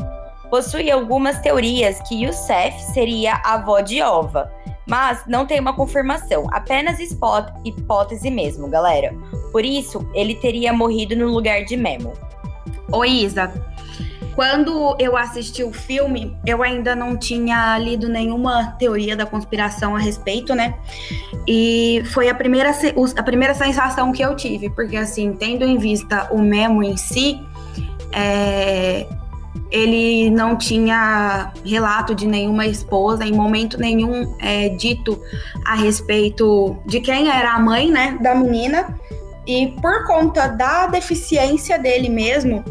Possui 0.50 0.89
algumas 0.89 1.39
teorias 1.39 2.01
que 2.08 2.24
Youssef 2.24 2.79
seria 2.94 3.36
a 3.44 3.53
avó 3.56 3.82
de 3.82 4.01
Ova, 4.01 4.51
mas 4.88 5.24
não 5.27 5.46
tem 5.46 5.60
uma 5.60 5.75
confirmação, 5.75 6.48
apenas 6.51 6.98
hipótese 7.00 8.32
mesmo, 8.32 8.68
galera. 8.68 9.13
Por 9.51 9.63
isso, 9.63 10.10
ele 10.13 10.34
teria 10.36 10.74
morrido 10.74 11.15
no 11.15 11.27
lugar 11.27 11.63
de 11.63 11.77
Memo. 11.77 12.13
Oi, 12.91 13.10
Isa. 13.10 13.53
Quando 14.39 14.96
eu 14.98 15.17
assisti 15.17 15.65
o 15.65 15.74
filme, 15.74 16.34
eu 16.46 16.63
ainda 16.63 16.96
não 16.96 17.17
tinha 17.17 17.77
lido 17.77 18.08
nenhuma 18.08 18.67
teoria 18.79 19.13
da 19.13 19.25
conspiração 19.25 19.98
a 19.98 20.00
respeito, 20.00 20.55
né? 20.55 20.75
E 21.46 22.01
foi 22.13 22.29
a 22.29 22.34
primeira, 22.34 22.72
a 23.17 23.24
primeira 23.24 23.53
sensação 23.53 24.13
que 24.13 24.22
eu 24.24 24.34
tive, 24.38 24.69
porque 24.69 24.96
assim, 24.96 25.34
tendo 25.34 25.65
em 25.65 25.77
vista 25.77 26.29
o 26.31 26.38
Memo 26.38 26.81
em 26.81 26.96
si, 26.96 27.38
é, 28.13 29.05
ele 29.69 30.29
não 30.29 30.55
tinha 30.55 31.51
relato 31.65 32.15
de 32.15 32.25
nenhuma 32.25 32.65
esposa, 32.65 33.25
em 33.25 33.34
momento 33.34 33.77
nenhum 33.77 34.38
é, 34.39 34.69
dito 34.69 35.22
a 35.65 35.75
respeito 35.75 36.77
de 36.86 37.01
quem 37.01 37.29
era 37.29 37.55
a 37.55 37.60
mãe, 37.60 37.91
né, 37.91 38.17
da 38.22 38.34
menina. 38.34 38.98
E 39.46 39.75
por 39.81 40.08
conta 40.08 40.48
da 40.48 40.88
deficiência 40.88 41.77
dele 41.77 42.08
mesmo, 42.08 42.63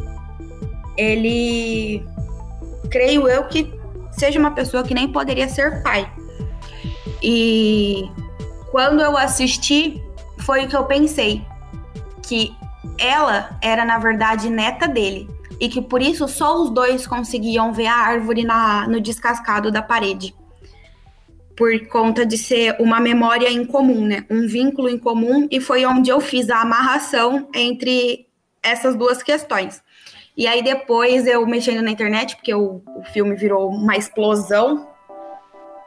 ele 0.98 2.04
creio 2.90 3.28
eu 3.28 3.44
que 3.44 3.72
seja 4.10 4.38
uma 4.38 4.50
pessoa 4.50 4.82
que 4.82 4.92
nem 4.92 5.10
poderia 5.10 5.48
ser 5.48 5.82
pai. 5.82 6.10
E 7.22 8.10
quando 8.72 9.00
eu 9.00 9.16
assisti, 9.16 10.02
foi 10.40 10.64
o 10.64 10.68
que 10.68 10.76
eu 10.76 10.84
pensei 10.84 11.42
que 12.26 12.54
ela 12.98 13.56
era 13.62 13.84
na 13.84 13.98
verdade 13.98 14.50
neta 14.50 14.88
dele 14.88 15.28
e 15.60 15.68
que 15.68 15.80
por 15.80 16.02
isso 16.02 16.26
só 16.28 16.60
os 16.60 16.70
dois 16.70 17.06
conseguiam 17.06 17.72
ver 17.72 17.86
a 17.86 17.94
árvore 17.94 18.44
na, 18.44 18.86
no 18.88 19.00
descascado 19.00 19.70
da 19.70 19.82
parede. 19.82 20.34
Por 21.56 21.86
conta 21.88 22.24
de 22.24 22.38
ser 22.38 22.76
uma 22.78 23.00
memória 23.00 23.50
em 23.50 23.64
comum, 23.64 24.04
né? 24.06 24.24
Um 24.30 24.46
vínculo 24.46 24.88
em 24.88 24.96
comum, 24.96 25.48
e 25.50 25.60
foi 25.60 25.84
onde 25.84 26.08
eu 26.08 26.20
fiz 26.20 26.48
a 26.50 26.60
amarração 26.60 27.48
entre 27.52 28.28
essas 28.62 28.94
duas 28.94 29.22
questões. 29.24 29.82
E 30.38 30.46
aí 30.46 30.62
depois 30.62 31.26
eu 31.26 31.44
mexendo 31.44 31.82
na 31.82 31.90
internet, 31.90 32.36
porque 32.36 32.54
o, 32.54 32.80
o 32.96 33.02
filme 33.12 33.34
virou 33.34 33.68
uma 33.70 33.96
explosão, 33.96 34.86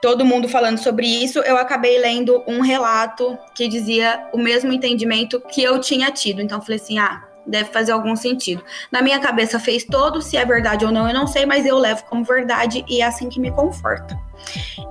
todo 0.01 0.25
mundo 0.25 0.49
falando 0.49 0.77
sobre 0.77 1.07
isso, 1.07 1.39
eu 1.39 1.55
acabei 1.55 1.97
lendo 1.97 2.43
um 2.45 2.59
relato 2.59 3.37
que 3.55 3.69
dizia 3.69 4.27
o 4.33 4.37
mesmo 4.37 4.73
entendimento 4.73 5.39
que 5.39 5.63
eu 5.63 5.79
tinha 5.79 6.11
tido. 6.11 6.41
Então 6.41 6.61
falei 6.61 6.81
assim: 6.81 6.99
ah, 6.99 7.23
deve 7.47 7.71
fazer 7.71 7.93
algum 7.93 8.13
sentido. 8.13 8.61
Na 8.91 9.01
minha 9.01 9.19
cabeça 9.19 9.57
fez 9.57 9.85
todo, 9.85 10.21
se 10.21 10.35
é 10.35 10.43
verdade 10.43 10.85
ou 10.85 10.91
não, 10.91 11.07
eu 11.07 11.13
não 11.13 11.27
sei, 11.27 11.45
mas 11.45 11.65
eu 11.65 11.77
levo 11.77 12.03
como 12.09 12.25
verdade 12.25 12.83
e 12.89 13.01
é 13.01 13.05
assim 13.05 13.29
que 13.29 13.39
me 13.39 13.51
conforta. 13.51 14.19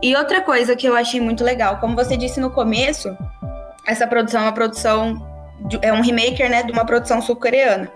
E 0.02 0.16
outra 0.16 0.40
coisa 0.40 0.74
que 0.74 0.88
eu 0.88 0.96
achei 0.96 1.20
muito 1.20 1.44
legal, 1.44 1.76
como 1.80 1.94
você 1.94 2.16
disse 2.16 2.40
no 2.40 2.50
começo, 2.50 3.14
essa 3.86 4.06
produção 4.06 4.40
é 4.40 4.44
uma 4.44 4.54
produção 4.54 5.29
é 5.82 5.92
um 5.92 6.00
remaker, 6.00 6.50
né, 6.50 6.62
de 6.62 6.72
uma 6.72 6.84
produção 6.84 7.20
sul-coreana. 7.20 7.90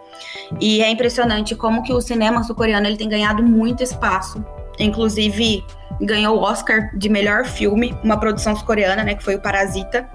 E 0.60 0.82
é 0.82 0.90
impressionante 0.90 1.54
como 1.54 1.82
que 1.82 1.92
o 1.92 2.00
cinema 2.00 2.42
sul-coreano 2.42 2.86
ele 2.86 2.96
tem 2.96 3.08
ganhado 3.08 3.42
muito 3.42 3.82
espaço. 3.82 4.44
Inclusive 4.78 5.64
ganhou 6.00 6.38
o 6.38 6.40
Oscar 6.42 6.90
de 6.96 7.08
melhor 7.08 7.44
filme, 7.44 7.96
uma 8.02 8.18
produção 8.18 8.54
sul-coreana, 8.56 9.04
né, 9.04 9.14
que 9.14 9.22
foi 9.22 9.36
o 9.36 9.40
Parasita. 9.40 10.08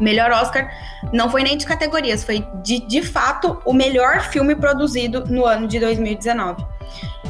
Melhor 0.00 0.30
Oscar 0.30 0.70
não 1.12 1.30
foi 1.30 1.42
nem 1.42 1.56
de 1.56 1.64
categorias, 1.64 2.22
foi 2.22 2.46
de, 2.62 2.80
de 2.80 3.02
fato 3.02 3.58
o 3.64 3.72
melhor 3.72 4.20
filme 4.20 4.54
produzido 4.54 5.24
no 5.26 5.46
ano 5.46 5.66
de 5.66 5.80
2019. 5.80 6.64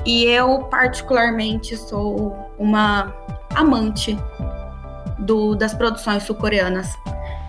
E 0.05 0.25
eu, 0.25 0.65
particularmente, 0.65 1.77
sou 1.77 2.53
uma 2.59 3.15
amante 3.55 4.19
do, 5.19 5.55
das 5.55 5.75
produções 5.75 6.23
sul-coreanas. 6.23 6.89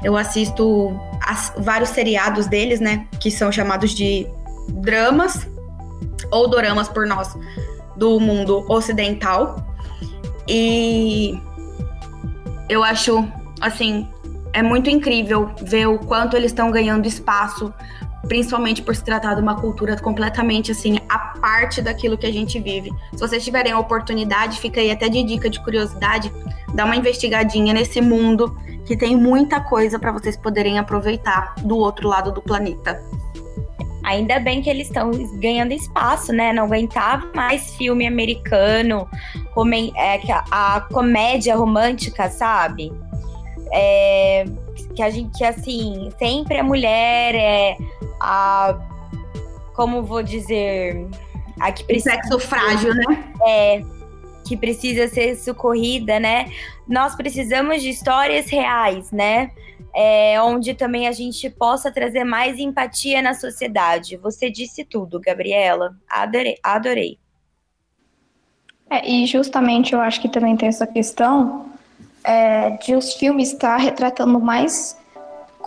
Eu 0.04 0.16
assisto 0.16 0.98
as, 1.26 1.54
vários 1.58 1.90
seriados 1.90 2.48
deles, 2.48 2.80
né? 2.80 3.08
Que 3.20 3.32
são 3.32 3.52
chamados 3.52 3.92
de 3.92 4.28
dramas 4.70 5.48
ou 6.32 6.48
doramas 6.50 6.88
por 6.88 7.08
nós 7.08 7.36
do 7.96 8.20
mundo 8.20 8.66
ocidental. 8.70 9.56
E 10.48 11.40
eu 12.70 12.84
acho, 12.84 13.28
assim, 13.60 14.08
é 14.54 14.62
muito 14.62 14.90
incrível 14.90 15.52
ver 15.62 15.88
o 15.88 16.00
quanto 16.00 16.36
eles 16.36 16.52
estão 16.52 16.72
ganhando 16.72 17.08
espaço, 17.08 17.74
principalmente 18.28 18.82
por 18.82 18.96
se 18.96 19.04
tratar 19.04 19.36
de 19.36 19.42
uma 19.42 19.56
cultura 19.56 19.98
completamente 19.98 20.72
assim, 20.72 21.00
a 21.08 21.20
parte 21.20 21.82
daquilo 21.82 22.18
que 22.18 22.26
a 22.26 22.32
gente 22.32 22.60
vive. 22.60 22.92
Se 23.14 23.20
vocês 23.20 23.44
tiverem 23.44 23.72
a 23.72 23.80
oportunidade, 23.80 24.60
fica 24.60 24.80
aí 24.80 24.92
até 24.92 25.08
de 25.10 25.24
dica 25.24 25.50
de 25.50 25.64
curiosidade, 25.64 26.32
dá 26.74 26.86
uma 26.86 26.96
investigadinha 26.96 27.74
nesse 27.74 28.02
mundo 28.02 28.58
que 28.86 28.96
tem 28.96 29.16
muita 29.16 29.60
coisa 29.60 30.00
para 30.00 30.12
vocês 30.12 30.38
poderem 30.38 30.80
aproveitar 30.80 31.56
do 31.62 31.78
outro 31.78 32.08
lado 32.08 32.32
do 32.32 32.42
planeta. 32.42 33.02
Ainda 34.04 34.40
bem 34.40 34.62
que 34.62 34.70
eles 34.70 34.88
estão 34.88 35.12
ganhando 35.34 35.74
espaço, 35.74 36.32
né? 36.32 36.54
Não 36.54 36.64
aguentava 36.64 37.30
mais 37.36 37.76
filme 37.76 38.08
americano, 38.08 39.06
é, 39.98 40.32
a, 40.32 40.78
a 40.78 40.82
comédia 40.82 41.58
romântica, 41.58 42.30
sabe? 42.30 42.94
É, 43.74 44.46
que 44.96 45.02
a 45.02 45.10
gente, 45.10 45.44
assim, 45.44 46.10
sempre 46.18 46.58
a 46.58 46.64
mulher 46.64 47.36
é 47.36 47.78
a. 48.20 48.78
Como 49.74 50.04
vou 50.04 50.24
dizer? 50.24 51.08
A 51.60 51.72
que 51.72 51.84
precisa. 51.84 52.16
O 52.16 52.16
sexo 52.16 52.40
frágil, 52.40 52.94
né? 52.94 53.34
É. 53.46 53.84
Que 54.46 54.56
precisa 54.56 55.08
ser 55.08 55.36
socorrida, 55.36 56.20
né? 56.20 56.52
Nós 56.88 57.16
precisamos 57.16 57.82
de 57.82 57.90
histórias 57.90 58.50
reais, 58.50 59.12
né? 59.12 59.52
é, 60.00 60.40
onde 60.40 60.76
também 60.76 61.08
a 61.08 61.12
gente 61.12 61.50
possa 61.50 61.92
trazer 61.92 62.24
mais 62.24 62.60
empatia 62.60 63.20
na 63.20 63.34
sociedade. 63.34 64.16
Você 64.18 64.48
disse 64.50 64.86
tudo, 64.86 65.20
Gabriela. 65.20 65.96
Adorei. 66.08 66.56
adorei. 66.62 67.18
É, 68.92 69.10
e 69.10 69.26
justamente 69.26 69.94
eu 69.94 70.00
acho 70.00 70.22
que 70.22 70.30
também 70.30 70.56
tem 70.56 70.70
essa 70.70 70.86
questão 70.86 71.72
é, 72.24 72.72
de 72.78 72.96
os 72.96 73.14
filmes 73.16 73.52
estar 73.52 73.78
retratando 73.78 74.40
mais 74.40 74.97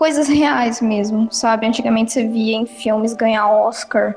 coisas 0.01 0.29
reais 0.29 0.81
mesmo, 0.81 1.31
sabe? 1.31 1.67
Antigamente 1.67 2.11
você 2.11 2.27
via 2.27 2.57
em 2.57 2.65
filmes 2.65 3.13
ganhar 3.13 3.47
Oscar, 3.47 4.17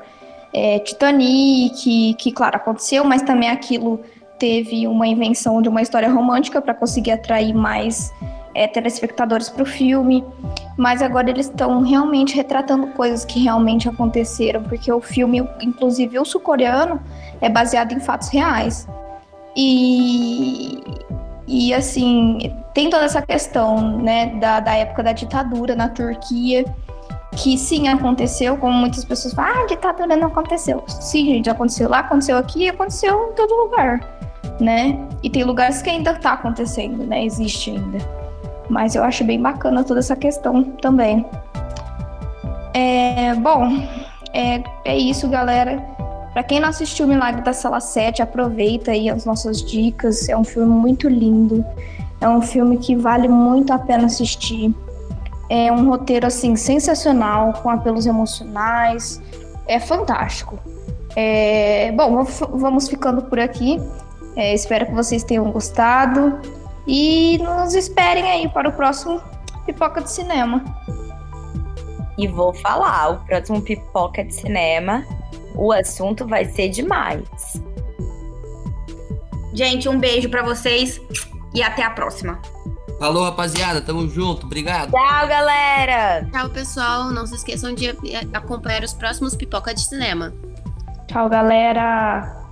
é, 0.50 0.78
Titanic, 0.78 2.14
que 2.14 2.32
claro 2.32 2.56
aconteceu, 2.56 3.04
mas 3.04 3.20
também 3.20 3.50
aquilo 3.50 4.00
teve 4.38 4.86
uma 4.86 5.06
invenção 5.06 5.60
de 5.60 5.68
uma 5.68 5.82
história 5.82 6.08
romântica 6.08 6.62
para 6.62 6.72
conseguir 6.72 7.10
atrair 7.10 7.52
mais 7.52 8.10
é, 8.54 8.66
telespectadores 8.66 9.50
para 9.50 9.62
o 9.62 9.66
filme, 9.66 10.24
mas 10.78 11.02
agora 11.02 11.28
eles 11.28 11.50
estão 11.50 11.82
realmente 11.82 12.34
retratando 12.34 12.86
coisas 12.86 13.22
que 13.22 13.38
realmente 13.40 13.86
aconteceram, 13.86 14.62
porque 14.62 14.90
o 14.90 15.02
filme, 15.02 15.46
inclusive 15.60 16.18
o 16.18 16.24
sul-coreano, 16.24 16.98
é 17.42 17.50
baseado 17.50 17.92
em 17.92 18.00
fatos 18.00 18.30
reais. 18.30 18.88
E, 19.54 20.80
e 21.46 21.74
assim, 21.74 22.38
tem 22.72 22.88
toda 22.88 23.04
essa 23.04 23.20
questão 23.20 23.98
né, 23.98 24.26
da, 24.36 24.60
da 24.60 24.74
época 24.74 25.02
da 25.02 25.12
ditadura 25.12 25.76
na 25.76 25.88
Turquia, 25.88 26.64
que 27.36 27.58
sim 27.58 27.88
aconteceu, 27.88 28.56
como 28.56 28.72
muitas 28.72 29.04
pessoas 29.04 29.34
falam, 29.34 29.62
ah, 29.62 29.66
ditadura 29.66 30.16
não 30.16 30.28
aconteceu. 30.28 30.82
Sim, 30.86 31.26
gente, 31.26 31.50
aconteceu 31.50 31.88
lá, 31.88 31.98
aconteceu 31.98 32.38
aqui, 32.38 32.68
aconteceu 32.68 33.30
em 33.30 33.34
todo 33.34 33.54
lugar, 33.54 34.00
né? 34.60 34.98
E 35.22 35.28
tem 35.28 35.44
lugares 35.44 35.82
que 35.82 35.90
ainda 35.90 36.12
está 36.12 36.32
acontecendo, 36.32 37.04
né? 37.04 37.24
Existe 37.24 37.70
ainda. 37.70 37.98
Mas 38.70 38.94
eu 38.94 39.04
acho 39.04 39.24
bem 39.24 39.40
bacana 39.40 39.84
toda 39.84 40.00
essa 40.00 40.16
questão 40.16 40.64
também. 40.80 41.26
É, 42.72 43.34
bom, 43.34 43.68
é, 44.32 44.62
é 44.84 44.96
isso, 44.96 45.28
galera. 45.28 45.93
Para 46.34 46.42
quem 46.42 46.58
não 46.58 46.68
assistiu 46.68 47.06
o 47.06 47.08
Milagre 47.08 47.42
da 47.42 47.52
Sala 47.52 47.80
7, 47.80 48.20
aproveita 48.20 48.90
aí 48.90 49.08
as 49.08 49.24
nossas 49.24 49.62
dicas. 49.62 50.28
É 50.28 50.36
um 50.36 50.42
filme 50.42 50.68
muito 50.68 51.08
lindo. 51.08 51.64
É 52.20 52.28
um 52.28 52.42
filme 52.42 52.76
que 52.76 52.96
vale 52.96 53.28
muito 53.28 53.72
a 53.72 53.78
pena 53.78 54.06
assistir. 54.06 54.74
É 55.48 55.70
um 55.70 55.88
roteiro 55.88 56.26
assim 56.26 56.56
sensacional, 56.56 57.52
com 57.62 57.70
apelos 57.70 58.04
emocionais. 58.04 59.22
É 59.68 59.78
fantástico. 59.78 60.58
É, 61.14 61.92
bom, 61.92 62.24
vamos 62.24 62.88
ficando 62.88 63.22
por 63.22 63.38
aqui. 63.38 63.80
É, 64.34 64.52
espero 64.52 64.86
que 64.86 64.92
vocês 64.92 65.22
tenham 65.22 65.48
gostado. 65.52 66.40
E 66.84 67.38
nos 67.38 67.74
esperem 67.74 68.28
aí 68.28 68.48
para 68.48 68.68
o 68.68 68.72
próximo 68.72 69.22
Pipoca 69.64 70.00
de 70.00 70.10
Cinema. 70.10 70.64
E 72.18 72.26
vou 72.26 72.52
falar, 72.54 73.10
o 73.10 73.24
próximo 73.24 73.62
Pipoca 73.62 74.24
de 74.24 74.34
Cinema, 74.34 75.04
o 75.54 75.72
assunto 75.72 76.26
vai 76.26 76.44
ser 76.44 76.68
demais. 76.68 77.24
Gente, 79.52 79.88
um 79.88 79.98
beijo 79.98 80.28
para 80.28 80.42
vocês 80.42 81.00
e 81.54 81.62
até 81.62 81.82
a 81.82 81.90
próxima. 81.90 82.40
Falou, 82.98 83.24
rapaziada. 83.24 83.80
Tamo 83.80 84.08
junto. 84.08 84.46
Obrigado. 84.46 84.90
Tchau, 84.90 85.28
galera. 85.28 86.28
Tchau, 86.32 86.50
pessoal. 86.50 87.10
Não 87.10 87.26
se 87.26 87.36
esqueçam 87.36 87.74
de 87.74 87.88
acompanhar 88.32 88.82
os 88.82 88.92
próximos 88.92 89.34
Pipoca 89.36 89.74
de 89.74 89.82
Cinema. 89.82 90.32
Tchau, 91.06 91.28
galera. 91.28 92.43